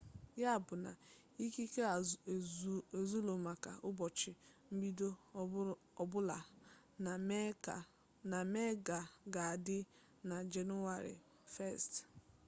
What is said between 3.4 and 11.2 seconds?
maka ụbọchị mbido ọbụla na mee ga-adị na jenụwarị